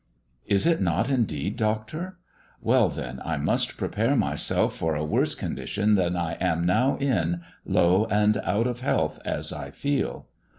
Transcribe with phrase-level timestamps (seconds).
[0.47, 2.17] "Is it not indeed, Doctor.
[2.59, 7.41] Well, then, I must prepare myself for a worse condition than I am now in,
[7.65, 10.25] low and out of health as I feel."